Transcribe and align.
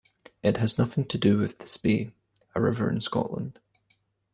It 0.41 0.57
has 0.57 0.79
nothing 0.79 1.05
to 1.09 1.17
do 1.19 1.37
with 1.37 1.59
the 1.59 1.67
Spey, 1.67 2.11
a 2.55 2.59
river 2.59 2.89
in 2.89 3.01
Scotland. 3.01 3.59